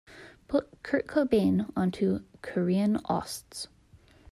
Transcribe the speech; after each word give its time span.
Put 0.47 0.81
Kurt 0.81 1.05
Cobain 1.05 1.71
onto 1.75 2.21
korean 2.41 2.97
osts. 3.05 3.67